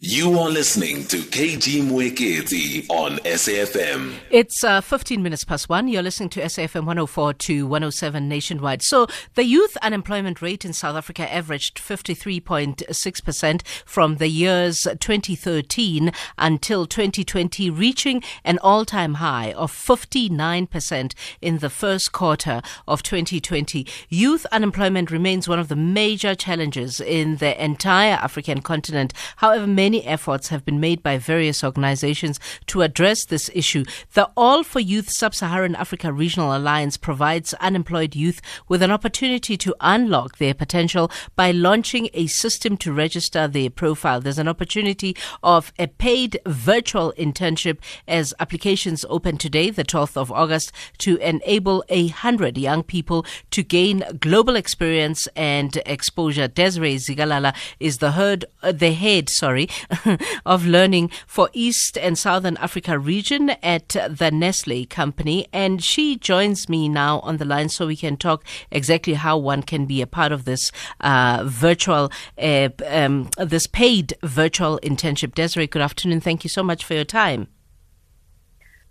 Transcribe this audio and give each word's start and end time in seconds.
You 0.00 0.38
are 0.38 0.48
listening 0.48 1.06
to 1.06 1.16
KG 1.16 1.82
Mwekezi 1.82 2.88
on 2.88 3.16
SAFM. 3.24 4.14
It's 4.30 4.62
uh, 4.62 4.80
15 4.80 5.20
minutes 5.24 5.42
past 5.42 5.68
one. 5.68 5.88
You're 5.88 6.04
listening 6.04 6.28
to 6.28 6.40
SAFM 6.40 6.84
104 6.86 7.34
to 7.34 7.66
107 7.66 8.28
nationwide. 8.28 8.82
So 8.82 9.08
the 9.34 9.42
youth 9.42 9.76
unemployment 9.78 10.40
rate 10.40 10.64
in 10.64 10.72
South 10.72 10.94
Africa 10.94 11.28
averaged 11.34 11.78
53.6% 11.78 13.62
from 13.84 14.18
the 14.18 14.28
years 14.28 14.86
2013 15.00 16.12
until 16.38 16.86
2020, 16.86 17.68
reaching 17.68 18.22
an 18.44 18.60
all-time 18.60 19.14
high 19.14 19.52
of 19.54 19.72
59% 19.72 21.14
in 21.42 21.58
the 21.58 21.70
first 21.70 22.12
quarter 22.12 22.62
of 22.86 23.02
2020. 23.02 23.84
Youth 24.08 24.46
unemployment 24.52 25.10
remains 25.10 25.48
one 25.48 25.58
of 25.58 25.66
the 25.66 25.74
major 25.74 26.36
challenges 26.36 27.00
in 27.00 27.38
the 27.38 27.60
entire 27.60 28.14
African 28.14 28.62
continent. 28.62 29.12
However, 29.38 29.66
many 29.66 29.87
many 29.88 30.04
efforts 30.04 30.48
have 30.48 30.66
been 30.66 30.78
made 30.80 31.02
by 31.02 31.16
various 31.16 31.64
organizations 31.64 32.38
to 32.66 32.82
address 32.82 33.24
this 33.24 33.50
issue. 33.54 33.86
The 34.12 34.28
All 34.36 34.62
for 34.62 34.80
Youth 34.80 35.08
Sub 35.08 35.34
Saharan 35.34 35.74
Africa 35.74 36.12
Regional 36.12 36.54
Alliance 36.54 36.98
provides 36.98 37.54
unemployed 37.54 38.14
youth 38.14 38.42
with 38.68 38.82
an 38.82 38.90
opportunity 38.90 39.56
to 39.56 39.74
unlock 39.80 40.36
their 40.36 40.52
potential 40.52 41.10
by 41.36 41.52
launching 41.52 42.10
a 42.12 42.26
system 42.26 42.76
to 42.76 42.92
register 42.92 43.48
their 43.48 43.70
profile. 43.70 44.20
There's 44.20 44.38
an 44.38 44.46
opportunity 44.46 45.16
of 45.42 45.72
a 45.78 45.86
paid 45.86 46.38
virtual 46.44 47.14
internship 47.16 47.78
as 48.06 48.34
applications 48.40 49.06
open 49.08 49.38
today, 49.38 49.70
the 49.70 49.84
12th 49.84 50.18
of 50.18 50.30
August, 50.30 50.70
to 50.98 51.16
enable 51.16 51.82
a 51.88 52.08
hundred 52.08 52.58
young 52.58 52.82
people 52.82 53.24
to 53.52 53.62
gain 53.62 54.04
global 54.20 54.54
experience 54.54 55.26
and 55.34 55.80
exposure. 55.86 56.46
Desiree 56.46 56.96
Zikalala 56.96 57.54
is 57.80 57.98
the 57.98 58.10
head, 58.10 58.44
uh, 58.62 58.72
the 58.72 58.92
head, 58.92 59.30
sorry, 59.30 59.68
of 60.46 60.66
learning 60.66 61.10
for 61.26 61.50
East 61.52 61.98
and 61.98 62.18
Southern 62.18 62.56
Africa 62.58 62.98
region 62.98 63.50
at 63.62 63.88
the 63.88 64.30
Nestle 64.32 64.86
company. 64.86 65.46
And 65.52 65.82
she 65.82 66.16
joins 66.16 66.68
me 66.68 66.88
now 66.88 67.20
on 67.20 67.36
the 67.38 67.44
line 67.44 67.68
so 67.68 67.86
we 67.86 67.96
can 67.96 68.16
talk 68.16 68.44
exactly 68.70 69.14
how 69.14 69.36
one 69.38 69.62
can 69.62 69.86
be 69.86 70.02
a 70.02 70.06
part 70.06 70.32
of 70.32 70.44
this 70.44 70.72
uh, 71.00 71.44
virtual, 71.46 72.10
uh, 72.38 72.68
um, 72.86 73.30
this 73.38 73.66
paid 73.66 74.14
virtual 74.22 74.78
internship. 74.82 75.34
Desiree, 75.34 75.66
good 75.66 75.82
afternoon. 75.82 76.20
Thank 76.20 76.44
you 76.44 76.50
so 76.50 76.62
much 76.62 76.84
for 76.84 76.94
your 76.94 77.04
time. 77.04 77.48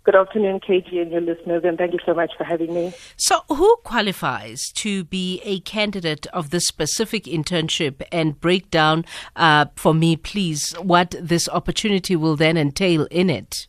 Good 0.08 0.16
afternoon, 0.16 0.60
KG 0.60 1.02
and 1.02 1.12
your 1.12 1.20
listeners, 1.20 1.64
and 1.64 1.76
thank 1.76 1.92
you 1.92 1.98
so 2.06 2.14
much 2.14 2.30
for 2.38 2.42
having 2.42 2.72
me. 2.72 2.94
So, 3.18 3.40
who 3.50 3.76
qualifies 3.84 4.72
to 4.76 5.04
be 5.04 5.42
a 5.44 5.60
candidate 5.60 6.26
of 6.28 6.48
this 6.48 6.66
specific 6.66 7.24
internship 7.24 8.00
and 8.10 8.40
break 8.40 8.70
down 8.70 9.04
uh, 9.36 9.66
for 9.76 9.92
me, 9.92 10.16
please, 10.16 10.72
what 10.80 11.14
this 11.20 11.46
opportunity 11.50 12.16
will 12.16 12.36
then 12.36 12.56
entail 12.56 13.06
in 13.10 13.28
it? 13.28 13.68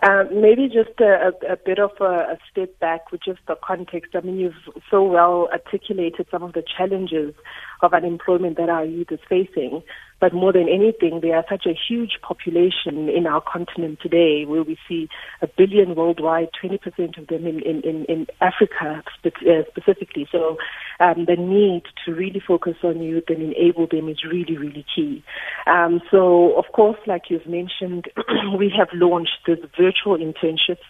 Uh, 0.00 0.24
maybe 0.32 0.66
just 0.68 0.98
a, 1.00 1.32
a, 1.48 1.56
bit 1.56 1.78
of 1.78 1.90
a, 2.00 2.04
a, 2.04 2.38
step 2.50 2.76
back 2.80 3.12
with 3.12 3.20
just 3.24 3.38
the 3.46 3.56
context. 3.64 4.16
I 4.16 4.20
mean, 4.20 4.36
you've 4.36 4.54
so 4.90 5.02
well 5.02 5.48
articulated 5.52 6.26
some 6.28 6.42
of 6.42 6.54
the 6.54 6.62
challenges 6.62 7.34
of 7.82 7.94
unemployment 7.94 8.56
that 8.56 8.68
our 8.68 8.84
youth 8.84 9.12
is 9.12 9.20
facing. 9.28 9.82
But 10.22 10.32
more 10.32 10.52
than 10.52 10.68
anything, 10.68 11.18
there 11.20 11.34
are 11.34 11.44
such 11.50 11.66
a 11.66 11.74
huge 11.74 12.20
population 12.22 13.08
in 13.08 13.26
our 13.26 13.40
continent 13.40 13.98
today 14.00 14.44
where 14.44 14.62
we 14.62 14.78
see 14.88 15.08
a 15.42 15.48
billion 15.48 15.96
worldwide, 15.96 16.50
20% 16.62 17.18
of 17.18 17.26
them 17.26 17.44
in, 17.44 17.60
in, 17.62 18.04
in, 18.04 18.28
Africa 18.40 19.02
uh, 19.24 19.30
specifically. 19.68 20.28
So 20.30 20.58
um, 21.00 21.24
the 21.26 21.34
need 21.34 21.82
to 22.04 22.14
really 22.14 22.38
focus 22.38 22.76
on 22.84 23.02
youth 23.02 23.24
and 23.30 23.42
enable 23.42 23.88
them 23.88 24.08
is 24.08 24.18
really, 24.22 24.56
really 24.56 24.86
key. 24.94 25.24
Um, 25.66 26.00
so, 26.08 26.56
of 26.56 26.66
course, 26.72 27.00
like 27.08 27.22
you've 27.28 27.48
mentioned, 27.48 28.04
we 28.56 28.72
have 28.78 28.90
launched 28.92 29.38
this 29.44 29.58
virtual 29.76 30.18
internships 30.18 30.86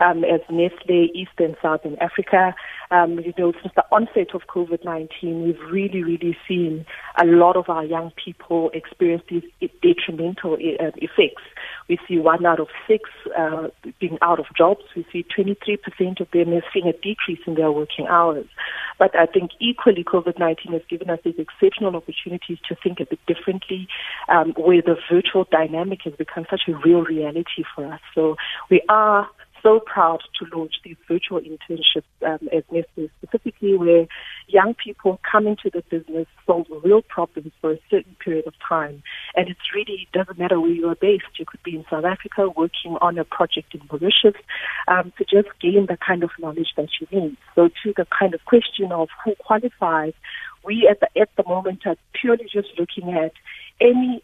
um, 0.00 0.24
as 0.24 0.40
Nestle 0.50 1.10
East 1.14 1.32
and 1.38 1.56
South 1.62 1.74
Southern 1.74 1.98
Africa. 1.98 2.54
Um, 2.90 3.18
you 3.18 3.32
know, 3.36 3.52
since 3.60 3.74
the 3.74 3.84
onset 3.90 4.34
of 4.34 4.42
COVID-19, 4.48 5.44
we've 5.44 5.58
really, 5.70 6.02
really 6.02 6.36
seen 6.46 6.86
a 7.20 7.24
lot 7.24 7.56
of 7.56 7.68
our 7.68 7.84
young 7.84 8.12
people 8.22 8.70
experience 8.72 9.22
these 9.28 9.42
detrimental 9.82 10.54
uh, 10.54 10.90
effects. 10.96 11.42
We 11.88 11.98
see 12.08 12.18
one 12.18 12.46
out 12.46 12.60
of 12.60 12.68
six 12.86 13.10
uh, 13.36 13.68
being 14.00 14.18
out 14.22 14.38
of 14.38 14.46
jobs. 14.56 14.82
We 14.96 15.06
see 15.12 15.24
23% 15.36 16.20
of 16.20 16.30
them 16.30 16.60
seeing 16.72 16.86
a 16.86 16.92
decrease 16.92 17.40
in 17.46 17.54
their 17.54 17.72
working 17.72 18.06
hours. 18.06 18.46
But 18.98 19.18
I 19.18 19.26
think 19.26 19.50
equally, 19.60 20.04
COVID-19 20.04 20.72
has 20.72 20.82
given 20.88 21.10
us 21.10 21.18
these 21.24 21.34
exceptional 21.38 21.96
opportunities 21.96 22.58
to 22.68 22.76
think 22.82 23.00
a 23.00 23.06
bit 23.06 23.18
differently, 23.26 23.88
um, 24.28 24.52
where 24.56 24.82
the 24.82 24.96
virtual 25.10 25.46
dynamic 25.50 26.00
has 26.04 26.14
become 26.14 26.46
such 26.48 26.62
a 26.68 26.74
real 26.84 27.02
reality 27.02 27.64
for 27.74 27.92
us. 27.92 28.00
So 28.14 28.36
we 28.70 28.82
are 28.88 29.28
so 29.64 29.80
proud 29.80 30.20
to 30.38 30.56
launch 30.56 30.74
these 30.84 30.96
virtual 31.08 31.40
internships 31.40 32.04
um, 32.24 32.48
as 32.52 32.62
Nestle, 32.70 33.10
specifically 33.22 33.76
where 33.76 34.06
young 34.46 34.74
people 34.74 35.18
come 35.28 35.46
into 35.46 35.70
the 35.72 35.82
business, 35.90 36.26
solve 36.46 36.66
real 36.84 37.02
problems 37.02 37.50
for 37.60 37.72
a 37.72 37.78
certain 37.90 38.14
period 38.22 38.46
of 38.46 38.52
time. 38.68 39.02
And 39.34 39.48
it's 39.48 39.74
really 39.74 40.06
doesn't 40.12 40.38
matter 40.38 40.60
where 40.60 40.70
you 40.70 40.88
are 40.88 40.94
based. 40.94 41.24
You 41.38 41.46
could 41.46 41.62
be 41.62 41.76
in 41.76 41.84
South 41.90 42.04
Africa 42.04 42.48
working 42.54 42.96
on 43.00 43.18
a 43.18 43.24
project 43.24 43.74
in 43.74 43.80
Mauritius 43.90 44.40
um, 44.86 45.12
to 45.18 45.24
just 45.24 45.48
gain 45.60 45.86
the 45.88 45.96
kind 45.96 46.22
of 46.22 46.30
knowledge 46.38 46.74
that 46.76 46.88
you 47.00 47.06
need. 47.10 47.36
So 47.54 47.68
to 47.68 47.94
the 47.96 48.06
kind 48.16 48.34
of 48.34 48.44
question 48.44 48.92
of 48.92 49.08
who 49.24 49.34
qualifies, 49.36 50.12
we 50.62 50.88
at 50.90 51.00
the, 51.00 51.20
at 51.20 51.30
the 51.36 51.44
moment 51.48 51.86
are 51.86 51.96
purely 52.12 52.44
just 52.52 52.68
looking 52.78 53.12
at 53.14 53.32
any 53.80 54.22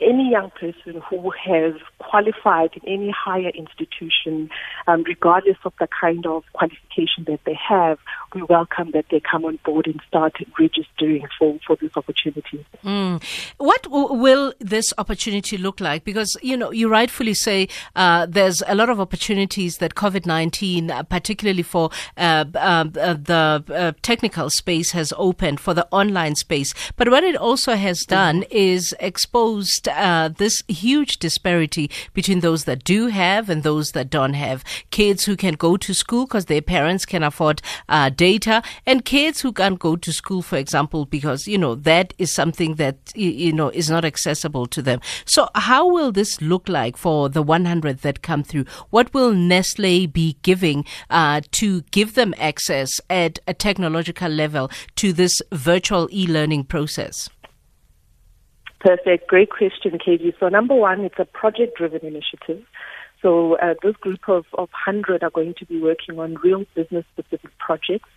any 0.00 0.30
young 0.30 0.50
person 0.50 1.02
who 1.08 1.30
has 1.30 1.74
qualified 1.98 2.70
in 2.74 2.88
any 2.88 3.10
higher 3.10 3.50
institution, 3.50 4.50
um, 4.86 5.02
regardless 5.04 5.56
of 5.64 5.72
the 5.80 5.88
kind 6.00 6.26
of 6.26 6.44
qualification 6.52 7.24
that 7.26 7.40
they 7.44 7.58
have, 7.68 7.98
we 8.34 8.42
welcome 8.42 8.90
that 8.92 9.06
they 9.10 9.20
come 9.20 9.44
on 9.44 9.58
board 9.64 9.86
and 9.86 10.00
start 10.06 10.34
registering 10.58 11.26
for, 11.38 11.58
for 11.66 11.76
this 11.76 11.90
opportunity. 11.96 12.64
Mm. 12.84 13.22
What 13.58 13.82
w- 13.84 14.14
will 14.14 14.52
this 14.60 14.92
opportunity 14.98 15.56
look 15.56 15.80
like? 15.80 16.04
Because, 16.04 16.36
you 16.42 16.56
know, 16.56 16.70
you 16.70 16.88
rightfully 16.88 17.34
say 17.34 17.68
uh, 17.96 18.26
there's 18.26 18.62
a 18.66 18.74
lot 18.74 18.90
of 18.90 19.00
opportunities 19.00 19.78
that 19.78 19.94
COVID 19.94 20.26
19, 20.26 20.90
uh, 20.90 21.02
particularly 21.04 21.62
for 21.62 21.90
uh, 22.16 22.44
um, 22.54 22.92
uh 23.00 23.14
the 23.14 23.64
uh, 23.68 23.92
technical 24.02 24.50
space, 24.50 24.92
has 24.92 25.12
opened 25.16 25.60
for 25.60 25.74
the 25.74 25.86
online 25.90 26.34
space. 26.34 26.74
But 26.96 27.10
what 27.10 27.24
it 27.24 27.36
also 27.36 27.74
has 27.74 28.04
done 28.04 28.42
mm-hmm. 28.42 28.56
is 28.56 28.94
exposed 29.00 29.87
uh, 29.88 30.28
this 30.28 30.62
huge 30.68 31.18
disparity 31.18 31.90
between 32.14 32.40
those 32.40 32.64
that 32.64 32.84
do 32.84 33.06
have 33.06 33.48
and 33.48 33.62
those 33.62 33.92
that 33.92 34.10
don't 34.10 34.34
have. 34.34 34.64
Kids 34.90 35.24
who 35.24 35.36
can 35.36 35.54
go 35.54 35.76
to 35.76 35.94
school 35.94 36.26
because 36.26 36.46
their 36.46 36.62
parents 36.62 37.04
can 37.06 37.22
afford 37.22 37.62
uh, 37.88 38.10
data, 38.10 38.62
and 38.86 39.04
kids 39.04 39.40
who 39.40 39.52
can't 39.52 39.78
go 39.78 39.96
to 39.96 40.12
school, 40.12 40.42
for 40.42 40.56
example, 40.56 41.04
because 41.06 41.46
you 41.48 41.58
know 41.58 41.74
that 41.74 42.14
is 42.18 42.32
something 42.32 42.76
that 42.76 42.96
you 43.14 43.52
know 43.52 43.70
is 43.70 43.90
not 43.90 44.04
accessible 44.04 44.66
to 44.66 44.82
them. 44.82 45.00
So, 45.24 45.48
how 45.54 45.88
will 45.88 46.12
this 46.12 46.40
look 46.40 46.68
like 46.68 46.96
for 46.96 47.28
the 47.28 47.42
100 47.42 47.98
that 47.98 48.22
come 48.22 48.42
through? 48.42 48.64
What 48.90 49.12
will 49.14 49.32
Nestle 49.32 50.06
be 50.06 50.36
giving 50.42 50.84
uh, 51.10 51.40
to 51.52 51.82
give 51.90 52.14
them 52.14 52.34
access 52.38 53.00
at 53.08 53.38
a 53.46 53.54
technological 53.54 54.30
level 54.30 54.70
to 54.96 55.12
this 55.12 55.40
virtual 55.52 56.08
e-learning 56.12 56.64
process? 56.64 57.28
Perfect. 58.80 59.28
Great 59.28 59.50
question, 59.50 59.98
KG. 59.98 60.34
So 60.38 60.48
number 60.48 60.74
one, 60.74 61.00
it's 61.00 61.18
a 61.18 61.24
project-driven 61.24 62.04
initiative. 62.04 62.64
So 63.20 63.56
uh, 63.56 63.74
this 63.82 63.96
group 63.96 64.28
of, 64.28 64.44
of 64.52 64.68
100 64.86 65.24
are 65.24 65.30
going 65.30 65.54
to 65.58 65.66
be 65.66 65.80
working 65.80 66.18
on 66.20 66.36
real 66.36 66.64
business-specific 66.76 67.50
projects. 67.58 68.08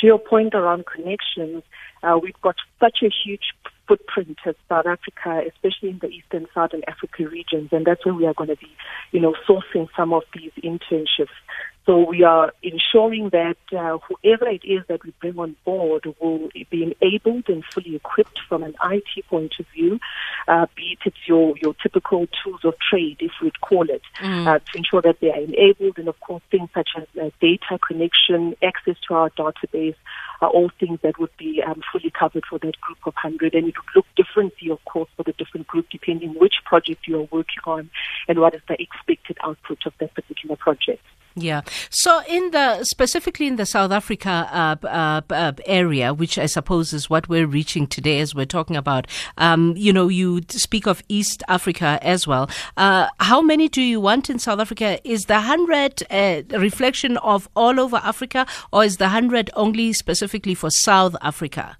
To 0.00 0.06
your 0.06 0.18
point 0.18 0.54
around 0.54 0.84
connections, 0.84 1.62
uh, 2.02 2.18
we've 2.22 2.40
got 2.42 2.56
such 2.78 2.98
a 3.02 3.08
huge 3.08 3.54
footprint 3.88 4.38
as 4.46 4.54
South 4.68 4.86
Africa, 4.86 5.42
especially 5.48 5.90
in 5.90 5.98
the 6.00 6.08
Eastern 6.08 6.46
Southern 6.54 6.82
Africa 6.86 7.28
regions, 7.28 7.70
and 7.72 7.86
that's 7.86 8.04
where 8.04 8.14
we 8.14 8.26
are 8.26 8.34
going 8.34 8.50
to 8.50 8.56
be, 8.56 8.70
you 9.12 9.20
know, 9.20 9.34
sourcing 9.48 9.88
some 9.96 10.12
of 10.12 10.22
these 10.34 10.52
internships. 10.62 11.34
So 11.84 12.08
we 12.08 12.22
are 12.22 12.52
ensuring 12.62 13.30
that 13.30 13.56
uh, 13.76 13.98
whoever 13.98 14.48
it 14.48 14.64
is 14.64 14.82
that 14.88 15.04
we 15.04 15.12
bring 15.20 15.36
on 15.38 15.56
board 15.64 16.06
will 16.20 16.48
be 16.70 16.94
enabled 17.00 17.48
and 17.48 17.64
fully 17.64 17.96
equipped 17.96 18.38
from 18.48 18.62
an 18.62 18.74
IT 18.84 19.26
point 19.26 19.54
of 19.58 19.66
view, 19.74 19.98
uh, 20.46 20.66
be 20.76 20.92
it 20.92 20.98
it's 21.04 21.16
your, 21.26 21.54
your 21.60 21.74
typical 21.82 22.28
tools 22.42 22.60
of 22.64 22.74
trade, 22.78 23.16
if 23.20 23.32
we'd 23.42 23.60
call 23.60 23.88
it, 23.90 24.02
mm. 24.20 24.46
uh, 24.46 24.60
to 24.60 24.78
ensure 24.78 25.02
that 25.02 25.18
they 25.20 25.30
are 25.30 25.40
enabled. 25.40 25.98
And 25.98 26.06
of 26.06 26.18
course, 26.20 26.42
things 26.50 26.68
such 26.72 26.90
as 26.96 27.06
uh, 27.20 27.30
data 27.40 27.78
connection, 27.86 28.54
access 28.62 28.96
to 29.08 29.14
our 29.14 29.30
database 29.30 29.96
are 30.40 30.50
all 30.50 30.70
things 30.78 31.00
that 31.02 31.18
would 31.18 31.36
be 31.36 31.62
um, 31.66 31.82
fully 31.90 32.10
covered 32.10 32.44
for 32.48 32.60
that 32.60 32.80
group 32.80 32.98
of 33.06 33.14
100. 33.14 33.54
And 33.54 33.66
it 33.66 33.74
would 33.76 33.96
look 33.96 34.06
differently, 34.16 34.70
of 34.70 34.84
course, 34.84 35.10
for 35.16 35.24
the 35.24 35.32
different 35.32 35.66
group, 35.66 35.86
depending 35.90 36.34
which 36.38 36.56
project 36.64 37.08
you 37.08 37.20
are 37.20 37.28
working 37.32 37.62
on 37.64 37.90
and 38.28 38.38
what 38.38 38.54
is 38.54 38.62
the 38.68 38.80
expected 38.80 39.36
output 39.42 39.78
of 39.86 39.94
that 39.98 40.14
particular 40.14 40.54
project. 40.54 41.02
Yeah. 41.34 41.62
So, 41.88 42.20
in 42.28 42.50
the 42.50 42.84
specifically 42.84 43.46
in 43.46 43.56
the 43.56 43.64
South 43.64 43.90
Africa 43.90 44.48
uh, 44.52 44.86
uh, 44.86 45.20
uh, 45.30 45.52
area, 45.64 46.12
which 46.12 46.38
I 46.38 46.46
suppose 46.46 46.92
is 46.92 47.08
what 47.08 47.28
we're 47.28 47.46
reaching 47.46 47.86
today, 47.86 48.20
as 48.20 48.34
we're 48.34 48.44
talking 48.44 48.76
about, 48.76 49.06
um, 49.38 49.74
you 49.76 49.92
know, 49.92 50.08
you 50.08 50.42
speak 50.48 50.86
of 50.86 51.02
East 51.08 51.42
Africa 51.48 51.98
as 52.02 52.26
well. 52.26 52.50
Uh, 52.76 53.08
how 53.20 53.40
many 53.40 53.68
do 53.68 53.80
you 53.80 54.00
want 54.00 54.28
in 54.28 54.38
South 54.38 54.60
Africa? 54.60 54.98
Is 55.08 55.24
the 55.24 55.40
hundred 55.40 56.02
a 56.10 56.44
reflection 56.50 57.16
of 57.18 57.48
all 57.56 57.80
over 57.80 57.96
Africa, 57.96 58.46
or 58.72 58.84
is 58.84 58.98
the 58.98 59.08
hundred 59.08 59.50
only 59.54 59.92
specifically 59.94 60.54
for 60.54 60.70
South 60.70 61.16
Africa? 61.22 61.78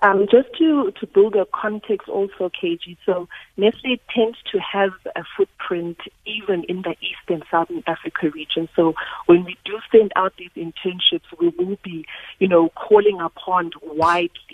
Um, 0.00 0.26
just 0.30 0.48
to, 0.58 0.92
to 1.00 1.06
build 1.08 1.34
a 1.34 1.44
context 1.52 2.08
also, 2.08 2.50
KG, 2.50 2.96
so 3.04 3.28
Nestle 3.56 4.00
tends 4.14 4.38
to 4.52 4.58
have 4.60 4.92
a 5.16 5.24
footprint 5.36 5.98
even 6.24 6.62
in 6.64 6.82
the 6.82 6.94
East 7.00 7.26
and 7.26 7.42
Southern 7.50 7.82
Africa 7.86 8.30
region. 8.30 8.68
So 8.76 8.94
when 9.26 9.44
we 9.44 9.56
do 9.64 9.80
send 9.90 10.12
out 10.14 10.34
these 10.38 10.52
internships, 10.56 11.24
we 11.40 11.48
will 11.48 11.78
be, 11.82 12.06
you 12.38 12.46
know, 12.46 12.68
calling 12.70 13.20
upon 13.20 13.72
widely 13.82 14.47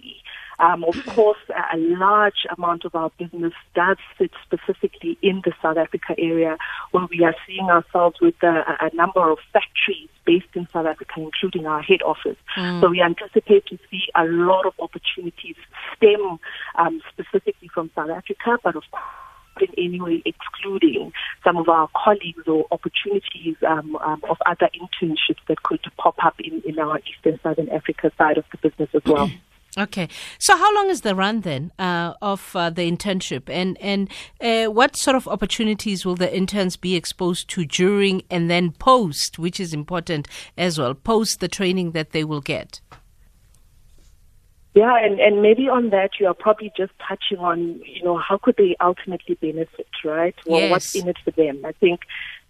um, 0.58 0.84
of 0.84 0.94
course, 1.06 1.38
a 1.50 1.76
large 1.76 2.46
amount 2.56 2.84
of 2.84 2.94
our 2.94 3.10
business 3.18 3.52
does 3.74 3.96
sit 4.18 4.30
specifically 4.44 5.18
in 5.22 5.42
the 5.44 5.52
South 5.60 5.76
Africa 5.76 6.14
area, 6.18 6.56
where 6.92 7.06
we 7.10 7.24
are 7.24 7.34
seeing 7.46 7.68
ourselves 7.68 8.16
with 8.20 8.34
a, 8.42 8.62
a 8.80 8.94
number 8.94 9.30
of 9.30 9.38
factories 9.52 10.08
based 10.24 10.46
in 10.54 10.66
South 10.72 10.86
Africa, 10.86 11.14
including 11.16 11.66
our 11.66 11.82
head 11.82 12.02
office. 12.02 12.38
Mm. 12.56 12.80
So 12.80 12.90
we 12.90 13.02
anticipate 13.02 13.66
to 13.66 13.78
see 13.90 14.02
a 14.14 14.24
lot 14.24 14.66
of 14.66 14.74
opportunities 14.78 15.56
stem 15.96 16.38
um, 16.76 17.00
specifically 17.12 17.68
from 17.72 17.90
South 17.94 18.10
Africa, 18.10 18.58
but 18.62 18.76
of 18.76 18.84
course 18.90 19.04
in 19.60 19.68
any 19.78 20.00
way 20.00 20.22
excluding 20.24 21.12
some 21.44 21.56
of 21.56 21.68
our 21.68 21.88
colleagues 21.94 22.42
or 22.46 22.66
opportunities 22.72 23.56
um, 23.66 23.96
um, 23.96 24.20
of 24.28 24.36
other 24.46 24.68
internships 24.74 25.38
that 25.48 25.62
could 25.62 25.80
pop 25.96 26.16
up 26.24 26.34
in, 26.40 26.62
in 26.66 26.78
our 26.78 26.98
Eastern 27.00 27.38
Southern 27.42 27.68
Africa 27.68 28.10
side 28.18 28.38
of 28.38 28.44
the 28.50 28.58
business 28.68 28.88
as 28.94 29.02
well. 29.06 29.30
Okay, 29.76 30.08
so 30.38 30.56
how 30.56 30.72
long 30.76 30.88
is 30.88 31.00
the 31.00 31.16
run 31.16 31.40
then 31.40 31.72
uh, 31.80 32.14
of 32.22 32.54
uh, 32.54 32.70
the 32.70 32.88
internship, 32.88 33.50
and 33.50 33.76
and 33.80 34.08
uh, 34.40 34.66
what 34.66 34.94
sort 34.94 35.16
of 35.16 35.26
opportunities 35.26 36.06
will 36.06 36.14
the 36.14 36.32
interns 36.34 36.76
be 36.76 36.94
exposed 36.94 37.48
to 37.50 37.64
during 37.64 38.22
and 38.30 38.48
then 38.48 38.70
post, 38.70 39.36
which 39.36 39.58
is 39.58 39.74
important 39.74 40.28
as 40.56 40.78
well, 40.78 40.94
post 40.94 41.40
the 41.40 41.48
training 41.48 41.90
that 41.90 42.12
they 42.12 42.22
will 42.22 42.40
get? 42.40 42.80
Yeah, 44.74 44.96
and, 45.00 45.20
and 45.20 45.40
maybe 45.40 45.68
on 45.68 45.90
that 45.90 46.18
you 46.18 46.26
are 46.26 46.34
probably 46.34 46.72
just 46.76 46.92
touching 47.06 47.38
on, 47.38 47.80
you 47.84 48.02
know, 48.02 48.18
how 48.18 48.38
could 48.38 48.56
they 48.56 48.74
ultimately 48.80 49.36
benefit, 49.36 49.86
right? 50.04 50.34
Well, 50.46 50.60
yes. 50.60 50.70
what's 50.70 50.94
in 50.96 51.08
it 51.08 51.16
for 51.24 51.30
them? 51.30 51.64
I 51.64 51.70
think 51.72 52.00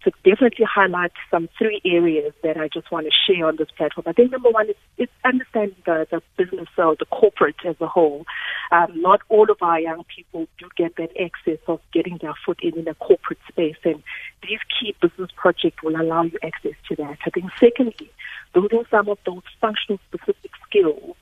to 0.05 0.11
definitely 0.23 0.65
highlight 0.65 1.11
some 1.29 1.49
three 1.57 1.81
areas 1.83 2.33
that 2.43 2.57
I 2.57 2.69
just 2.69 2.91
want 2.91 3.07
to 3.07 3.11
share 3.11 3.47
on 3.47 3.57
this 3.57 3.67
platform. 3.75 4.05
I 4.07 4.13
think 4.13 4.31
number 4.31 4.49
one 4.49 4.69
is, 4.69 4.75
is 4.97 5.09
understanding 5.25 5.75
the, 5.85 6.07
the 6.09 6.21
business 6.37 6.69
or 6.77 6.95
the 6.97 7.05
corporate 7.05 7.55
as 7.65 7.75
a 7.81 7.87
whole. 7.87 8.25
Um, 8.71 9.01
not 9.01 9.21
all 9.29 9.49
of 9.49 9.57
our 9.61 9.79
young 9.79 10.03
people 10.15 10.47
do 10.59 10.69
get 10.77 10.95
that 10.97 11.09
access 11.19 11.59
of 11.67 11.81
getting 11.91 12.19
their 12.21 12.35
foot 12.45 12.59
in 12.61 12.77
in 12.77 12.87
a 12.87 12.93
corporate 12.95 13.39
space, 13.47 13.77
and 13.83 14.01
these 14.47 14.59
key 14.79 14.95
business 15.01 15.31
projects 15.35 15.81
will 15.83 15.99
allow 15.99 16.23
you 16.23 16.37
access 16.43 16.73
to 16.89 16.95
that. 16.97 17.17
I 17.25 17.29
think 17.31 17.51
secondly, 17.59 18.11
building 18.53 18.83
some 18.89 19.09
of 19.09 19.17
those 19.25 19.43
functional 19.59 19.99
specific 20.07 20.51
skills 20.67 21.15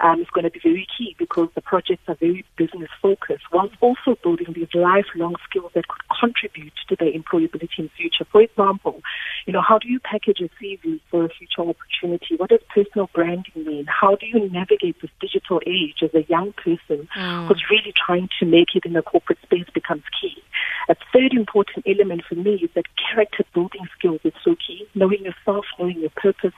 um, 0.00 0.20
is 0.20 0.28
going 0.32 0.44
to 0.44 0.50
be 0.50 0.60
very 0.62 0.86
key 0.96 1.14
because 1.30 1.48
the 1.54 1.60
projects 1.60 2.02
are 2.08 2.16
very 2.16 2.44
business 2.56 2.90
focused, 3.00 3.44
whilst 3.52 3.74
also 3.80 4.18
building 4.22 4.52
these 4.54 4.68
lifelong 4.74 5.36
skills 5.48 5.70
that 5.74 5.86
could 5.86 6.02
contribute 6.20 6.72
to 6.88 6.96
their 6.96 7.12
employability 7.12 7.78
in 7.78 7.88
future. 7.96 8.26
For 8.30 8.42
example, 8.42 9.00
you 9.46 9.52
know, 9.52 9.62
how 9.62 9.78
do 9.78 9.88
you 9.88 10.00
package 10.00 10.40
a 10.40 10.50
CV 10.58 11.00
for 11.10 11.24
a 11.24 11.28
future 11.28 11.62
opportunity? 11.62 12.36
What 12.36 12.50
does 12.50 12.60
personal 12.74 13.08
branding 13.14 13.64
mean? 13.64 13.86
How 13.86 14.16
do 14.16 14.26
you 14.26 14.50
navigate 14.50 15.00
this 15.00 15.10
digital 15.20 15.60
age 15.66 16.02
as 16.02 16.10
a 16.14 16.26
young 16.28 16.52
person 16.52 17.08
mm. 17.16 17.46
who's 17.46 17.62
really 17.70 17.94
trying 17.94 18.28
to 18.40 18.46
make 18.46 18.74
it 18.74 18.84
in 18.84 18.92
the 18.94 19.02
corporate 19.02 19.38
space 19.42 19.66
becomes 19.72 20.02
key. 20.20 20.42
A 20.88 20.96
third 21.12 21.32
important 21.32 21.86
element 21.86 22.22
for 22.28 22.34
me 22.34 22.54
is 22.54 22.70
that 22.74 22.84
character 22.96 23.44
building 23.54 23.86
skills 23.96 24.20
is 24.24 24.32
so 24.44 24.56
key. 24.56 24.86
Knowing 24.94 25.24
yourself, 25.24 25.64
knowing 25.78 26.00
your 26.00 26.10
purpose, 26.10 26.54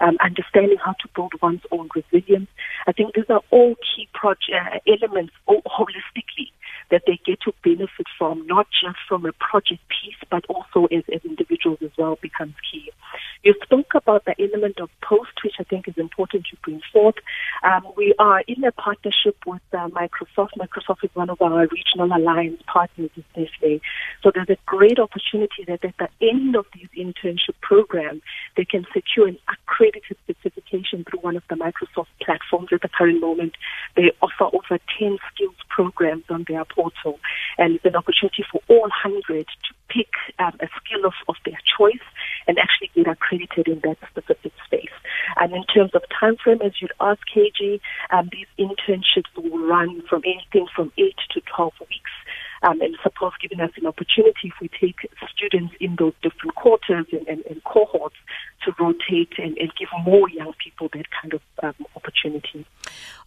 um, 0.00 0.16
understanding 0.20 0.78
how 0.84 0.92
to 0.92 1.08
build 1.14 1.32
one's 1.40 1.62
own 1.70 1.88
resilience. 1.94 2.48
I 2.90 2.92
think 2.92 3.14
these 3.14 3.30
are 3.30 3.40
all 3.50 3.76
key 3.76 4.08
project 4.12 4.82
elements 4.84 5.32
all 5.46 5.62
holistically 5.62 6.50
that 6.90 7.02
they 7.06 7.20
get 7.24 7.40
to 7.42 7.52
benefit 7.62 8.08
from, 8.18 8.44
not 8.48 8.66
just 8.82 8.98
from 9.08 9.24
a 9.24 9.32
project 9.34 9.80
piece, 9.88 10.18
but 10.28 10.44
also 10.46 10.86
as, 10.86 11.04
as 11.14 11.24
individuals 11.24 11.78
as 11.82 11.90
well 11.96 12.18
becomes 12.20 12.54
key. 12.68 12.90
You 13.44 13.54
spoke 13.62 13.94
about 13.94 14.24
the 14.24 14.34
element 14.42 14.80
of 14.80 14.90
post, 15.02 15.30
which 15.44 15.54
I 15.60 15.62
think 15.62 15.86
is 15.86 15.98
important 15.98 16.46
to 16.50 16.56
bring 16.64 16.80
forth. 16.92 17.14
Um, 17.62 17.86
we 17.96 18.14
are 18.18 18.42
in 18.46 18.64
a 18.64 18.72
partnership 18.72 19.36
with 19.46 19.60
uh, 19.72 19.88
Microsoft. 19.88 20.50
Microsoft 20.58 21.04
is 21.04 21.10
one 21.14 21.28
of 21.28 21.40
our 21.42 21.66
regional 21.66 22.16
alliance 22.16 22.62
partners 22.66 23.10
in 23.16 23.24
Nestle. 23.36 23.80
So 24.22 24.30
there's 24.34 24.48
a 24.48 24.56
great 24.66 24.98
opportunity 24.98 25.64
that 25.66 25.84
at 25.84 25.94
the 25.98 26.08
end 26.20 26.56
of 26.56 26.66
these 26.74 26.88
internship 26.96 27.54
programs, 27.60 28.22
they 28.56 28.64
can 28.64 28.86
secure 28.94 29.28
an 29.28 29.38
accredited 29.48 30.16
certification 30.26 31.04
through 31.04 31.20
one 31.20 31.36
of 31.36 31.42
the 31.48 31.56
Microsoft 31.56 32.08
platforms 32.22 32.68
at 32.72 32.80
the 32.80 32.88
current 32.88 33.20
moment. 33.20 33.54
They 33.96 34.12
offer 34.22 34.44
over 34.56 34.78
10 34.98 35.18
skills 35.34 35.56
programs 35.68 36.24
on 36.30 36.44
their 36.48 36.64
portal, 36.64 37.20
and 37.58 37.74
it's 37.74 37.84
an 37.84 37.96
opportunity 37.96 38.44
for 38.50 38.60
all 38.68 38.80
100 38.80 39.46
to 39.46 39.74
pick 39.92 40.08
um, 40.38 40.56
a 40.60 40.68
skill 40.78 41.04
of, 41.04 41.14
of 41.28 41.36
their 41.44 41.58
choice 41.76 42.06
and 42.46 42.58
actually 42.58 42.90
get 42.94 43.06
accredited 43.06 43.68
in 43.68 43.80
that 43.80 43.98
specific 44.08 44.52
space. 44.64 44.94
And 45.36 45.52
in 45.52 45.64
terms 45.64 45.92
of 45.94 46.02
time 46.08 46.36
frame, 46.42 46.62
as 46.62 46.72
you'd 46.80 46.92
ask 47.00 47.20
KG, 47.34 47.80
um, 48.10 48.30
these 48.32 48.46
internships 48.58 49.30
will 49.36 49.58
run 49.66 50.02
from 50.08 50.22
anything 50.24 50.66
from 50.74 50.92
8 50.96 51.14
to 51.34 51.40
12 51.54 51.72
weeks 51.80 52.10
um, 52.62 52.80
and 52.80 52.96
suppose 53.02 53.32
giving 53.40 53.60
us 53.60 53.70
an 53.76 53.86
opportunity 53.86 54.52
if 54.52 54.54
we 54.60 54.68
take 54.68 55.08
students 55.34 55.74
in 55.80 55.96
those 55.98 56.12
different 56.22 56.54
quarters 56.54 57.06
and, 57.12 57.26
and, 57.26 57.44
and 57.46 57.64
cohorts 57.64 58.16
to 58.64 58.72
rotate 58.78 59.32
and, 59.38 59.56
and, 59.56 59.72
give 59.78 59.88
more 60.04 60.28
young 60.28 60.52
people 60.62 60.88
that 60.92 61.06
kind 61.10 61.32
of 61.32 61.40
um, 61.62 61.86
opportunity. 62.10 62.66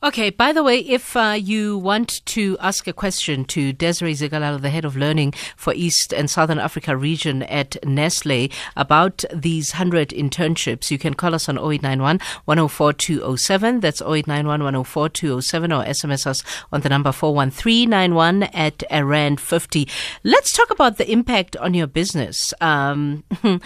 Okay, 0.04 0.32
by 0.32 0.52
the 0.52 0.64
way, 0.64 0.80
if 0.80 1.16
uh, 1.16 1.38
you 1.40 1.78
want 1.78 2.26
to 2.26 2.58
ask 2.60 2.88
a 2.88 2.94
question 2.94 3.46
to 3.46 3.72
Desiree 3.72 4.16
Zikalala, 4.16 4.62
the 4.62 4.70
head 4.70 4.84
of 4.84 4.98
learning 4.98 5.34
for 5.56 5.74
East 5.74 6.12
and 6.12 6.30
Southern 6.30 6.60
Africa 6.60 6.98
region 6.98 7.44
at 7.44 7.78
Nestle, 7.86 8.50
about 8.76 9.24
these 9.34 9.72
100 9.72 10.10
internships, 10.10 10.92
you 10.92 10.98
can 10.98 11.14
call 11.14 11.34
us 11.34 11.48
on 11.48 11.58
0891 11.58 12.20
104 12.44 12.92
207. 12.92 13.80
That's 13.80 14.02
0891 14.02 14.64
104 14.64 15.08
207 15.08 15.72
or 15.72 15.86
SMS 15.86 16.28
us 16.28 16.44
on 16.74 16.82
the 16.82 16.90
number 16.90 17.14
41391 17.14 18.44
at 18.44 18.84
Rand 18.92 19.40
50. 19.40 19.88
Let's 20.26 20.52
talk 20.52 20.70
about 20.70 20.98
the 20.98 21.10
impact 21.10 21.56
on 21.56 21.74
your 21.74 21.88
business 21.88 22.54
um, 22.60 23.24
uh, 23.44 23.60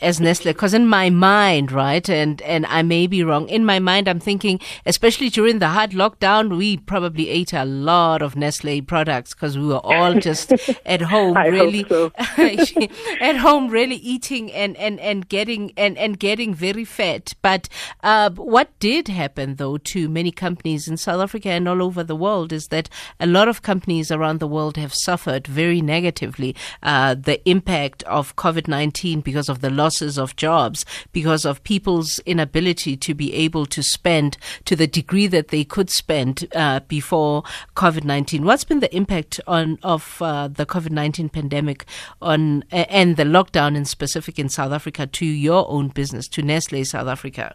as 0.00 0.22
Nestle, 0.22 0.54
because 0.54 0.72
in 0.72 0.86
my 0.86 1.10
mind, 1.10 1.70
right, 1.70 2.08
and, 2.08 2.40
and 2.42 2.64
I 2.64 2.80
may 2.80 3.06
be 3.06 3.22
wrong, 3.22 3.46
in 3.50 3.66
my 3.66 3.78
mind, 3.78 4.08
I'm 4.08 4.20
thinking, 4.20 4.45
especially 4.84 5.28
during 5.28 5.58
the 5.58 5.68
hard 5.68 5.92
lockdown, 5.92 6.56
we 6.56 6.76
probably 6.76 7.28
ate 7.28 7.52
a 7.52 7.64
lot 7.64 8.22
of 8.22 8.36
Nestle 8.36 8.80
products 8.82 9.34
because 9.34 9.58
we 9.58 9.66
were 9.66 9.84
all 9.84 10.14
just 10.14 10.52
at 10.86 11.02
home, 11.02 11.36
really, 11.36 11.84
so. 11.88 12.12
at 13.20 13.36
home, 13.36 13.68
really 13.68 13.96
eating 13.96 14.52
and, 14.52 14.76
and, 14.76 15.00
and 15.00 15.28
getting 15.28 15.72
and, 15.76 15.96
and 15.98 16.18
getting 16.18 16.54
very 16.54 16.84
fat. 16.84 17.34
But 17.42 17.68
uh, 18.02 18.30
what 18.30 18.68
did 18.78 19.08
happen, 19.08 19.56
though, 19.56 19.78
to 19.78 20.08
many 20.08 20.30
companies 20.30 20.88
in 20.88 20.96
South 20.96 21.20
Africa 21.20 21.50
and 21.50 21.68
all 21.68 21.82
over 21.82 22.02
the 22.04 22.16
world 22.16 22.52
is 22.52 22.68
that 22.68 22.88
a 23.18 23.26
lot 23.26 23.48
of 23.48 23.62
companies 23.62 24.10
around 24.10 24.40
the 24.40 24.48
world 24.48 24.76
have 24.76 24.94
suffered 24.94 25.46
very 25.46 25.80
negatively 25.80 26.54
uh, 26.82 27.14
the 27.14 27.46
impact 27.48 28.02
of 28.04 28.36
COVID 28.36 28.68
19 28.68 29.20
because 29.20 29.48
of 29.48 29.60
the 29.60 29.70
losses 29.70 30.18
of 30.18 30.36
jobs, 30.36 30.84
because 31.12 31.44
of 31.44 31.62
people's 31.62 32.18
inability 32.20 32.96
to 32.96 33.14
be 33.14 33.32
able 33.34 33.66
to 33.66 33.82
spend 33.82 34.35
to 34.64 34.76
the 34.76 34.86
degree 34.86 35.26
that 35.26 35.48
they 35.48 35.64
could 35.64 35.90
spend 35.90 36.46
uh, 36.54 36.80
before 36.88 37.42
COVID 37.74 38.04
19. 38.04 38.44
What's 38.44 38.64
been 38.64 38.80
the 38.80 38.94
impact 38.94 39.40
on 39.46 39.78
of 39.82 40.20
uh, 40.20 40.48
the 40.48 40.66
COVID 40.66 40.90
19 40.90 41.28
pandemic 41.28 41.84
on 42.20 42.64
and 42.70 43.16
the 43.16 43.24
lockdown 43.24 43.76
in 43.76 43.84
specific 43.84 44.38
in 44.38 44.48
South 44.48 44.72
Africa 44.72 45.06
to 45.06 45.26
your 45.26 45.68
own 45.68 45.88
business, 45.88 46.28
to 46.28 46.42
Nestle 46.42 46.84
South 46.84 47.08
Africa? 47.08 47.54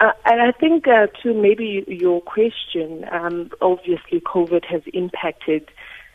Uh, 0.00 0.12
and 0.24 0.40
I 0.40 0.50
think, 0.52 0.88
uh, 0.88 1.08
to 1.22 1.34
maybe 1.34 1.84
your 1.86 2.22
question, 2.22 3.04
um, 3.12 3.50
obviously 3.60 4.20
COVID 4.20 4.64
has 4.64 4.80
impacted 4.94 5.70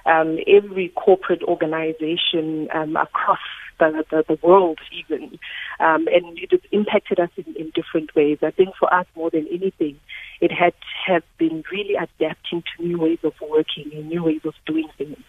um, 0.08 0.40
every 0.48 0.90
corporate 0.90 1.44
organization 1.44 2.68
um, 2.74 2.96
across 2.96 3.38
the, 3.80 4.06
the, 4.10 4.24
the, 4.28 4.48
world 4.48 4.80
even. 4.92 5.40
Um, 5.80 6.08
and 6.08 6.38
it 6.38 6.52
has 6.52 6.62
impacted 6.72 7.20
us 7.20 7.30
in, 7.38 7.56
in 7.56 7.72
different 7.76 8.16
ways. 8.16 8.40
I 8.42 8.52
think 8.52 8.76
for 8.80 8.94
us, 8.94 9.06
more 9.16 9.30
than 9.30 9.48
anything, 9.52 10.00
it 10.42 10.52
had 10.52 10.74
have 11.08 11.24
been 11.38 11.64
really 11.72 11.96
adapting 11.96 12.64
to 12.64 12.84
new 12.84 13.00
ways 13.00 13.20
of 13.24 13.34
working 13.42 13.92
and 13.94 14.10
new 14.10 14.24
ways 14.24 14.42
of 14.44 14.54
doing 14.66 14.88
things. 14.98 15.24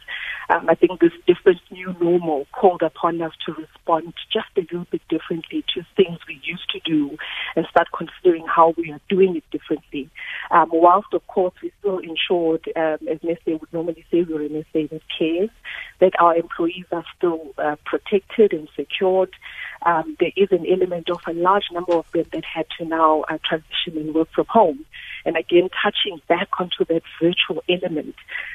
Um, 0.48 0.68
I 0.68 0.74
think 0.74 1.00
this 1.00 1.12
different 1.26 1.60
new 1.70 1.94
normal 2.00 2.46
called 2.52 2.82
upon 2.82 3.20
us 3.20 3.32
to 3.46 3.52
respond 3.52 4.14
just 4.32 4.46
a 4.56 4.60
little 4.60 4.86
bit 4.90 5.02
differently 5.08 5.64
to 5.74 5.82
things 5.96 6.18
we 6.28 6.40
used 6.44 6.70
to 6.70 6.80
do 6.80 7.16
and 7.56 7.66
start 7.66 7.88
considering 7.96 8.46
how 8.46 8.74
we 8.76 8.92
are 8.92 9.00
doing 9.08 9.36
it 9.36 9.44
differently. 9.50 10.08
Um, 10.50 10.70
whilst, 10.72 11.12
of 11.12 11.26
course, 11.26 11.54
we 11.62 11.72
still 11.80 11.98
ensured, 11.98 12.68
um, 12.76 13.08
as 13.08 13.18
Nestle 13.22 13.58
would 13.58 13.72
normally 13.72 14.04
say, 14.10 14.22
we're 14.22 14.42
in 14.42 14.52
Nestle 14.52 14.86
that 14.88 15.02
cares, 15.18 15.50
that 16.00 16.12
our 16.20 16.36
employees 16.36 16.86
are 16.92 17.04
still 17.16 17.54
uh, 17.58 17.76
protected 17.84 18.52
and 18.52 18.68
secured. 18.76 19.30
Um, 19.84 20.16
there 20.18 20.32
is 20.36 20.48
an 20.50 20.66
element 20.66 21.08
of 21.10 21.20
a 21.26 21.32
large 21.32 21.66
number 21.72 21.94
of 21.94 22.10
them 22.12 22.24
that 22.32 22.44
had 22.44 22.66
to 22.78 22.84
now 22.84 23.22
uh, 23.28 23.38
transition 23.44 23.96
and 23.96 24.14
work 24.14 24.28
from 24.34 24.46
home. 24.48 24.84
And 25.26 25.36
again, 25.36 25.68
touching 25.82 26.20
back 26.28 26.48
onto 26.60 26.84
that 26.84 27.02
virtual 27.20 27.62
element 27.68 28.14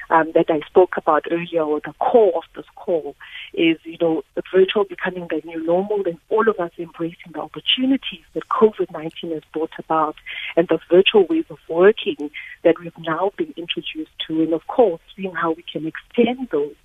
um, 0.10 0.32
that 0.34 0.46
I 0.50 0.62
spoke 0.68 0.96
about 0.96 1.26
earlier, 1.30 1.64
or 1.64 1.82
the 1.82 1.94
core 2.00 2.32
of 2.36 2.44
this 2.56 2.66
call, 2.76 3.16
is, 3.54 3.78
you 3.84 3.98
know, 4.00 4.24
virtual 4.54 4.86
becoming 4.86 5.28
the 5.30 5.42
new 5.46 5.64
normal 5.66 6.02
and 6.06 6.18
all 6.30 6.48
of 6.48 6.60
us 6.60 6.72
embracing 6.80 7.34
the 7.34 7.42
opportunities 7.42 8.24
that 8.34 8.48
COVID-19 8.50 9.34
has 9.34 9.44
brought 9.54 9.72
about 9.80 10.16
and 10.56 10.70
the 10.70 10.80
virtual 10.90 11.26
ways 11.28 11.46
of 11.50 11.58
working 11.68 12.32
that 12.64 12.80
we've 12.80 12.98
now 13.00 13.32
been 13.38 13.54
introduced 13.58 14.12
to. 14.28 14.42
And 14.42 14.54
of 14.54 14.66
course, 14.68 15.02
seeing 15.16 15.34
how 15.34 15.52
we 15.52 15.64
can 15.64 15.86
extend 15.86 16.50
those 16.52 16.76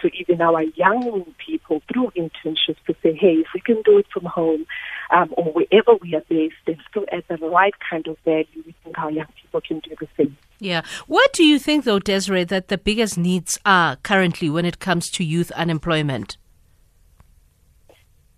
to 0.00 0.10
even 0.18 0.40
our 0.40 0.62
young 0.62 1.24
people 1.44 1.82
through 1.92 2.10
internships 2.16 2.82
to 2.86 2.94
say, 3.02 3.14
hey, 3.14 3.34
if 3.34 3.48
we 3.54 3.60
can 3.60 3.82
do 3.82 3.98
it 3.98 4.06
from 4.12 4.24
home 4.24 4.66
um, 5.10 5.32
or 5.36 5.52
wherever 5.52 5.94
we 6.00 6.14
are 6.14 6.24
based 6.28 6.54
and 6.66 6.76
still 6.90 7.06
add 7.12 7.24
the 7.28 7.36
right 7.48 7.74
kind 7.88 8.06
of 8.06 8.16
value, 8.24 8.62
we 8.66 8.74
think 8.82 8.98
our 8.98 9.10
young 9.10 9.28
people 9.40 9.60
can 9.60 9.80
do 9.80 9.94
the 10.00 10.08
same. 10.16 10.36
Yeah. 10.58 10.82
What 11.06 11.32
do 11.32 11.44
you 11.44 11.58
think, 11.58 11.84
though, 11.84 11.98
Desiree, 11.98 12.44
that 12.44 12.68
the 12.68 12.78
biggest 12.78 13.18
needs 13.18 13.58
are 13.66 13.96
currently 13.96 14.48
when 14.48 14.64
it 14.64 14.78
comes 14.78 15.10
to 15.10 15.24
youth 15.24 15.50
unemployment? 15.52 16.36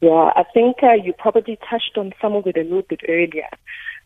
Yeah, 0.00 0.30
I 0.36 0.44
think 0.52 0.76
uh, 0.82 0.92
you 0.92 1.14
probably 1.14 1.58
touched 1.70 1.96
on 1.96 2.12
some 2.20 2.34
of 2.34 2.46
it 2.46 2.56
a 2.56 2.62
little 2.62 2.82
bit 2.82 3.00
earlier. 3.08 3.48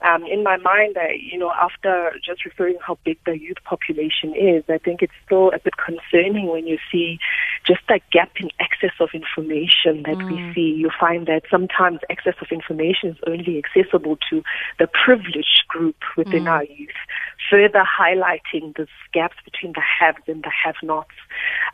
Um, 0.02 0.25
in 0.25 0.42
my 0.42 0.57
mind, 0.57 0.97
I, 0.99 1.19
you 1.21 1.38
know, 1.38 1.52
after 1.61 2.12
just 2.25 2.45
referring 2.45 2.78
how 2.85 2.99
big 3.04 3.19
the 3.26 3.38
youth 3.38 3.59
population 3.64 4.35
is, 4.35 4.64
I 4.69 4.78
think 4.78 5.02
it's 5.02 5.12
still 5.26 5.49
a 5.49 5.59
bit 5.59 5.75
concerning 5.76 6.47
when 6.47 6.66
you 6.66 6.78
see 6.90 7.19
just 7.66 7.80
that 7.88 8.00
gap 8.11 8.30
in 8.40 8.50
access 8.59 8.92
of 8.99 9.11
information 9.12 10.02
that 10.04 10.16
mm. 10.16 10.30
we 10.30 10.54
see. 10.54 10.75
You 10.78 10.90
find 10.99 11.26
that 11.26 11.42
sometimes 11.50 12.00
access 12.11 12.35
of 12.40 12.49
information 12.50 13.11
is 13.11 13.16
only 13.26 13.62
accessible 13.62 14.16
to 14.30 14.42
the 14.78 14.87
privileged 14.87 15.64
group 15.69 15.97
within 16.16 16.45
mm. 16.45 16.50
our 16.50 16.64
youth, 16.64 16.88
further 17.50 17.85
highlighting 17.85 18.75
this 18.76 18.88
gaps 19.12 19.37
between 19.45 19.73
the 19.73 19.83
haves 19.83 20.23
and 20.26 20.42
the 20.42 20.50
have-nots 20.64 21.11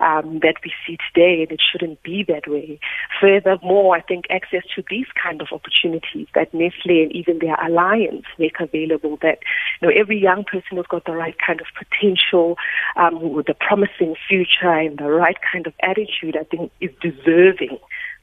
um, 0.01 0.41
that 0.41 0.57
we 0.65 0.73
see 0.87 0.99
today, 1.13 1.43
and 1.43 1.53
it 1.53 1.63
shouldn't 1.71 2.03
be 2.03 2.25
that 2.27 2.49
way. 2.49 2.81
Furthermore, 3.21 3.97
I 3.97 4.01
think 4.01 4.25
access 4.31 4.63
to 4.75 4.83
these 4.91 5.07
kind 5.23 5.41
of 5.41 5.49
opportunities 5.53 6.27
that 6.35 6.53
Nestle 6.53 7.03
and 7.03 7.13
even 7.13 7.39
their 7.39 7.57
alliance 7.65 8.16
make 8.39 8.61
available, 8.61 9.19
that 9.23 9.39
you 9.81 9.89
know 9.89 9.95
every 9.95 10.21
young 10.21 10.45
person 10.45 10.77
who's 10.77 10.87
got 10.87 11.05
the 11.05 11.13
right 11.13 11.37
kind 11.45 11.61
of 11.61 11.67
potential, 11.77 12.57
um, 12.97 13.33
with 13.33 13.49
a 13.49 13.55
promising 13.55 14.15
future 14.29 14.71
and 14.71 14.99
the 14.99 15.11
right 15.11 15.37
kind 15.53 15.67
of 15.67 15.75
attitude, 15.83 16.37
I 16.39 16.45
think 16.45 16.73
is 16.81 16.91
deserving 17.01 17.79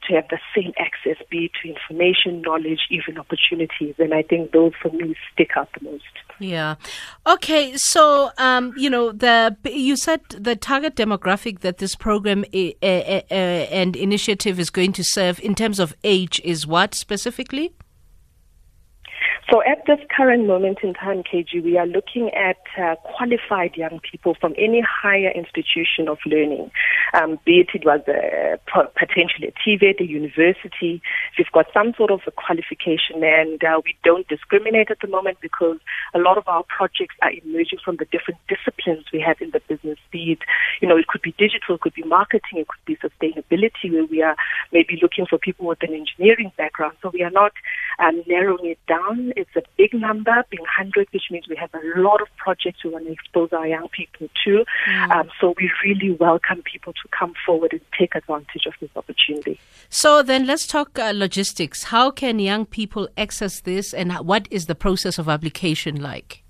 to 0.08 0.14
have 0.14 0.28
the 0.28 0.38
same 0.54 0.72
access, 0.78 1.16
be 1.30 1.46
it 1.46 1.52
to 1.62 1.68
information, 1.68 2.42
knowledge, 2.42 2.80
even 2.90 3.18
opportunities. 3.18 3.94
And 3.98 4.14
I 4.14 4.22
think 4.22 4.52
those 4.52 4.72
for 4.80 4.90
me 4.90 5.14
stick 5.32 5.50
out 5.56 5.68
the 5.78 5.90
most. 5.90 6.04
Yeah. 6.38 6.74
Okay. 7.26 7.72
So, 7.76 8.30
um, 8.38 8.72
you 8.76 8.90
know, 8.90 9.12
the 9.12 9.56
you 9.64 9.96
said 9.96 10.20
the 10.28 10.56
target 10.56 10.96
demographic 10.96 11.60
that 11.60 11.78
this 11.78 11.94
program 11.94 12.44
uh, 12.52 12.72
uh, 12.82 12.84
and 12.84 13.96
initiative 13.96 14.58
is 14.58 14.70
going 14.70 14.92
to 14.94 15.04
serve 15.04 15.40
in 15.40 15.54
terms 15.54 15.78
of 15.78 15.94
age 16.04 16.40
is 16.44 16.66
what 16.66 16.94
specifically? 16.94 17.72
So 19.50 19.62
at 19.62 19.84
this 19.86 19.98
current 20.08 20.46
moment 20.46 20.78
in 20.82 20.94
time, 20.94 21.22
KG, 21.22 21.62
we 21.62 21.76
are 21.76 21.86
looking 21.86 22.30
at 22.30 22.56
uh, 22.80 22.96
qualified 23.04 23.76
young 23.76 24.00
people 24.00 24.34
from 24.40 24.54
any 24.56 24.80
higher 24.80 25.30
institution 25.30 26.08
of 26.08 26.16
learning, 26.24 26.70
um, 27.12 27.38
be 27.44 27.60
it 27.60 27.68
it 27.74 27.84
was 27.84 28.00
a, 28.08 28.58
potentially 28.98 29.48
a 29.48 29.52
TVET, 29.52 30.00
a 30.00 30.06
university. 30.06 31.02
We've 31.36 31.52
got 31.52 31.66
some 31.74 31.92
sort 31.94 32.10
of 32.10 32.20
a 32.26 32.30
qualification 32.30 33.22
and 33.22 33.62
uh, 33.62 33.82
we 33.84 33.94
don't 34.02 34.26
discriminate 34.28 34.90
at 34.90 35.00
the 35.00 35.08
moment 35.08 35.38
because 35.42 35.76
a 36.14 36.18
lot 36.18 36.38
of 36.38 36.48
our 36.48 36.64
projects 36.64 37.16
are 37.20 37.30
emerging 37.30 37.80
from 37.84 37.96
the 37.96 38.06
different 38.06 38.40
disciplines 38.48 39.04
we 39.12 39.20
have 39.20 39.36
in 39.42 39.50
the 39.50 39.60
business, 39.68 39.98
be 40.10 40.32
it, 40.32 40.38
you 40.80 40.88
know, 40.88 40.96
it 40.96 41.08
could 41.08 41.22
be 41.22 41.34
digital, 41.36 41.74
it 41.74 41.82
could 41.82 41.94
be 41.94 42.02
marketing, 42.04 42.64
it 42.64 42.68
could 42.68 42.84
be 42.86 42.96
sustainability, 42.96 43.92
where 43.92 44.06
we 44.06 44.22
are 44.22 44.36
maybe 44.72 44.98
looking 45.02 45.26
for 45.28 45.36
people 45.36 45.66
with 45.66 45.82
an 45.82 45.92
engineering 45.92 46.50
background. 46.56 46.96
So 47.02 47.10
we 47.12 47.22
are 47.22 47.30
not 47.30 47.52
um, 47.98 48.22
narrowing 48.26 48.64
it 48.64 48.78
down 48.88 49.33
it's 49.36 49.54
a 49.56 49.62
big 49.76 49.94
number, 49.94 50.44
being 50.50 50.62
100, 50.62 51.08
which 51.12 51.24
means 51.30 51.48
we 51.48 51.56
have 51.56 51.70
a 51.74 52.00
lot 52.00 52.20
of 52.20 52.28
projects 52.36 52.84
we 52.84 52.90
want 52.90 53.06
to 53.06 53.12
expose 53.12 53.52
our 53.52 53.66
young 53.66 53.88
people 53.88 54.28
to. 54.44 54.64
Mm. 54.88 55.10
Um, 55.10 55.30
so 55.40 55.54
we 55.58 55.70
really 55.84 56.12
welcome 56.12 56.62
people 56.62 56.92
to 56.92 57.08
come 57.18 57.34
forward 57.44 57.72
and 57.72 57.80
take 57.98 58.14
advantage 58.14 58.66
of 58.66 58.74
this 58.80 58.90
opportunity. 58.96 59.58
So 59.88 60.22
then 60.22 60.46
let's 60.46 60.66
talk 60.66 60.98
uh, 60.98 61.12
logistics. 61.14 61.84
How 61.84 62.10
can 62.10 62.38
young 62.38 62.66
people 62.66 63.08
access 63.16 63.60
this 63.60 63.92
and 63.92 64.12
what 64.14 64.46
is 64.50 64.66
the 64.66 64.74
process 64.74 65.18
of 65.18 65.28
application 65.28 66.00
like? 66.00 66.43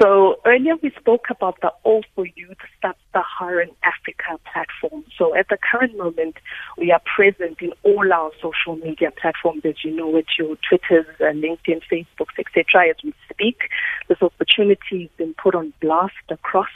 So 0.00 0.36
earlier 0.44 0.74
we 0.82 0.90
spoke 0.90 1.30
about 1.30 1.58
the 1.62 1.72
All 1.82 2.02
for 2.14 2.26
Youth 2.26 2.58
Sub-Saharan 2.82 3.70
Africa 3.82 4.38
platform. 4.52 5.04
So 5.16 5.34
at 5.34 5.48
the 5.48 5.56
current 5.56 5.96
moment, 5.96 6.36
we 6.76 6.92
are 6.92 7.00
present 7.14 7.62
in 7.62 7.72
all 7.82 8.12
our 8.12 8.30
social 8.42 8.76
media 8.76 9.10
platforms, 9.10 9.62
as 9.64 9.76
you 9.82 9.96
know, 9.96 10.08
with 10.08 10.26
your 10.38 10.56
Twitters, 10.68 11.06
uh, 11.20 11.32
LinkedIn, 11.32 11.80
Facebooks, 11.90 12.38
etc. 12.38 12.90
As 12.90 12.96
we 13.02 13.14
speak, 13.30 13.70
this 14.08 14.20
opportunity 14.20 15.02
has 15.02 15.10
been 15.16 15.34
put 15.34 15.54
on 15.54 15.72
blast 15.80 16.12
across. 16.28 16.68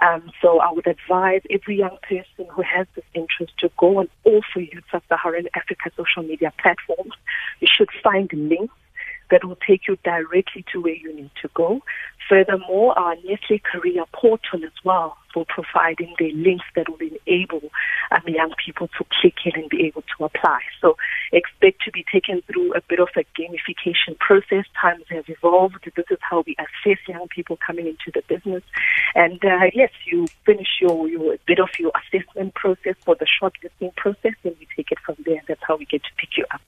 Um, 0.00 0.30
so 0.40 0.60
I 0.60 0.70
would 0.72 0.86
advise 0.86 1.42
every 1.50 1.78
young 1.78 1.98
person 2.08 2.46
who 2.48 2.62
has 2.62 2.86
this 2.94 3.04
interest 3.14 3.52
to 3.58 3.70
go 3.76 3.98
on 3.98 4.08
All 4.22 4.40
for 4.52 4.60
Youth 4.60 4.84
Sub-Saharan 4.92 5.48
Africa 5.56 5.90
social 5.96 6.22
media 6.22 6.52
platforms. 6.62 7.14
You 7.60 7.66
should 7.76 7.90
find 8.02 8.30
links 8.32 8.74
that 9.32 9.44
will 9.44 9.58
take 9.66 9.88
you 9.88 9.96
directly 10.04 10.64
to 10.70 10.80
where 10.80 10.94
you 10.94 11.12
need 11.16 11.30
to 11.40 11.48
go. 11.54 11.82
Furthermore, 12.28 12.96
our 12.98 13.16
Nestle 13.16 13.58
Career 13.58 14.04
Portal 14.12 14.64
as 14.64 14.84
well 14.84 15.16
for 15.32 15.46
providing 15.46 16.14
the 16.18 16.30
links 16.32 16.66
that 16.76 16.86
will 16.88 16.98
enable 17.00 17.70
um, 18.10 18.22
young 18.26 18.52
people 18.64 18.88
to 18.88 19.04
click 19.20 19.34
in 19.46 19.52
and 19.58 19.70
be 19.70 19.86
able 19.86 20.02
to 20.02 20.24
apply. 20.24 20.60
So 20.80 20.96
expect 21.32 21.82
to 21.84 21.90
be 21.90 22.04
taken 22.12 22.42
through 22.42 22.74
a 22.74 22.82
bit 22.82 23.00
of 23.00 23.08
a 23.16 23.24
gamification 23.40 24.18
process. 24.18 24.66
Times 24.78 25.04
have 25.08 25.24
evolved. 25.28 25.90
This 25.96 26.04
is 26.10 26.18
how 26.20 26.44
we 26.46 26.54
assess 26.58 26.98
young 27.08 27.26
people 27.28 27.58
coming 27.66 27.86
into 27.86 28.12
the 28.14 28.22
business. 28.28 28.62
And 29.14 29.42
uh, 29.44 29.70
yes, 29.72 29.90
you 30.04 30.26
finish 30.44 30.68
your, 30.80 31.08
your 31.08 31.36
bit 31.46 31.58
of 31.58 31.70
your 31.78 31.92
assessment 31.96 32.54
process 32.54 32.96
for 33.00 33.14
the 33.14 33.26
shortlisting 33.26 33.96
process 33.96 34.34
and 34.44 34.54
we 34.60 34.68
take 34.76 34.92
it 34.92 34.98
from 35.04 35.16
there. 35.24 35.40
That's 35.48 35.62
how 35.66 35.76
we 35.76 35.86
get 35.86 36.02
to 36.04 36.10
pick 36.18 36.36
you 36.36 36.44
up. 36.52 36.60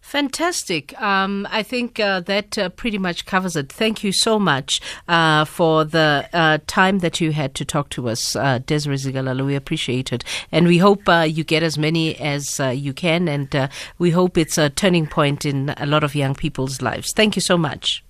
Fantastic. 0.00 0.98
Um, 1.00 1.46
I 1.50 1.62
think 1.62 2.00
uh, 2.00 2.20
that 2.20 2.56
uh, 2.56 2.70
pretty 2.70 2.96
much 2.96 3.26
covers 3.26 3.56
it. 3.56 3.70
Thank 3.70 4.02
you 4.02 4.10
so 4.10 4.38
much 4.38 4.80
uh, 5.06 5.44
for 5.44 5.84
the 5.84 6.28
uh, 6.32 6.58
time 6.66 7.00
that 7.00 7.20
you 7.20 7.32
had 7.32 7.54
to 7.56 7.64
talk 7.64 7.90
to 7.90 8.08
us, 8.08 8.34
uh, 8.34 8.58
Desiree 8.64 8.96
Zikalala. 8.96 9.44
We 9.44 9.54
appreciate 9.54 10.12
it. 10.12 10.24
And 10.50 10.66
we 10.66 10.78
hope 10.78 11.06
uh, 11.08 11.26
you 11.28 11.44
get 11.44 11.62
as 11.62 11.76
many 11.76 12.16
as 12.16 12.58
you 12.58 12.94
can. 12.94 13.28
And 13.28 13.70
we 13.98 14.10
hope 14.10 14.38
it's 14.38 14.56
a 14.56 14.70
turning 14.70 15.06
point 15.06 15.44
in 15.44 15.74
a 15.76 15.84
lot 15.84 16.04
of 16.04 16.14
young 16.14 16.34
people's 16.34 16.80
lives. 16.80 17.12
Thank 17.12 17.36
you 17.36 17.42
so 17.42 17.58
much. 17.58 18.02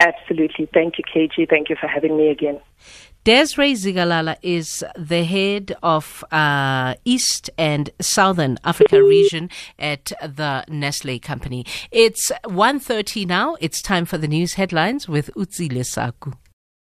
Absolutely. 0.00 0.68
Thank 0.74 0.98
you, 0.98 1.04
KG. 1.04 1.48
Thank 1.48 1.70
you 1.70 1.76
for 1.80 1.86
having 1.86 2.16
me 2.16 2.28
again. 2.30 2.60
Desiree 3.26 3.72
Zikalala 3.72 4.36
is 4.40 4.84
the 4.96 5.24
head 5.24 5.76
of 5.82 6.22
uh, 6.30 6.94
East 7.04 7.50
and 7.58 7.90
Southern 8.00 8.56
Africa 8.62 9.02
region 9.02 9.50
at 9.80 10.12
the 10.22 10.64
Nestle 10.68 11.18
company. 11.18 11.66
It's 11.90 12.30
1.30 12.44 13.26
now. 13.26 13.56
It's 13.58 13.82
time 13.82 14.04
for 14.04 14.16
the 14.16 14.28
news 14.28 14.54
headlines 14.54 15.08
with 15.08 15.34
Utsi 15.34 15.68
Lesaku. 15.68 16.34